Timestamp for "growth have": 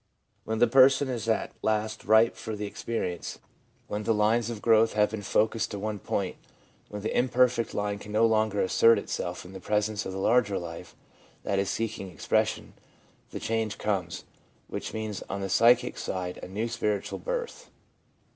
4.71-5.09